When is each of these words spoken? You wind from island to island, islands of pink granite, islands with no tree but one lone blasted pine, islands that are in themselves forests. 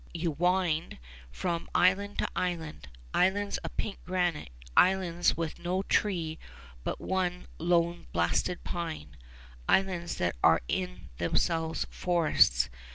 You 0.15 0.31
wind 0.31 0.97
from 1.29 1.69
island 1.75 2.17
to 2.17 2.27
island, 2.35 2.87
islands 3.13 3.57
of 3.59 3.77
pink 3.77 3.99
granite, 4.03 4.49
islands 4.75 5.37
with 5.37 5.59
no 5.59 5.83
tree 5.83 6.39
but 6.83 6.99
one 6.99 7.45
lone 7.59 8.07
blasted 8.11 8.63
pine, 8.63 9.15
islands 9.69 10.15
that 10.17 10.35
are 10.43 10.61
in 10.67 11.09
themselves 11.19 11.85
forests. 11.91 12.67